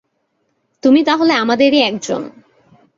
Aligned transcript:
তুমি 0.83 1.01
তাহলে 1.03 1.33
আমাদেরই 1.33 1.79
একজন। 1.81 2.21